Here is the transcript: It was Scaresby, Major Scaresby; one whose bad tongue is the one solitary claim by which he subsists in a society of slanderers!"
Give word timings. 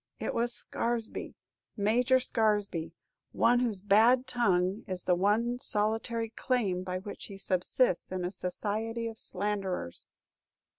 It 0.19 0.33
was 0.33 0.51
Scaresby, 0.51 1.35
Major 1.77 2.19
Scaresby; 2.19 2.91
one 3.33 3.59
whose 3.59 3.81
bad 3.81 4.25
tongue 4.25 4.83
is 4.87 5.03
the 5.03 5.13
one 5.13 5.59
solitary 5.59 6.31
claim 6.31 6.81
by 6.83 6.97
which 6.97 7.25
he 7.25 7.37
subsists 7.37 8.11
in 8.11 8.25
a 8.25 8.31
society 8.31 9.05
of 9.07 9.19
slanderers!" 9.19 10.07